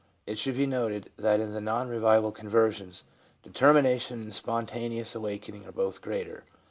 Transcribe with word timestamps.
It 0.25 0.39
should 0.39 0.57
be 0.57 0.65
noted 0.65 1.11
that 1.17 1.39
in 1.39 1.53
the 1.53 1.61
non 1.61 1.87
revival 1.87 2.31
conversions 2.31 3.03
determination 3.43 4.19
and 4.23 4.33
spontaneous 4.33 5.13
awakening 5.13 5.67
are 5.67 5.71
both 5.71 6.01
greater. 6.01 6.43